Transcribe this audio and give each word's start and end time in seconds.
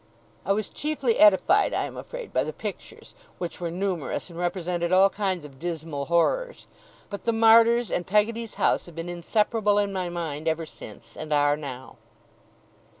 I 0.47 0.51
was 0.51 0.67
chiefly 0.67 1.19
edified, 1.19 1.75
I 1.75 1.83
am 1.83 1.95
afraid, 1.95 2.33
by 2.33 2.43
the 2.43 2.51
pictures, 2.51 3.13
which 3.37 3.61
were 3.61 3.69
numerous, 3.69 4.31
and 4.31 4.39
represented 4.39 4.91
all 4.91 5.11
kinds 5.11 5.45
of 5.45 5.59
dismal 5.59 6.05
horrors; 6.05 6.65
but 7.11 7.25
the 7.25 7.31
Martyrs 7.31 7.91
and 7.91 8.07
Peggotty's 8.07 8.55
house 8.55 8.87
have 8.87 8.95
been 8.95 9.09
inseparable 9.09 9.77
in 9.77 9.93
my 9.93 10.09
mind 10.09 10.47
ever 10.47 10.65
since, 10.65 11.15
and 11.15 11.31
are 11.31 11.55
now. 11.55 11.97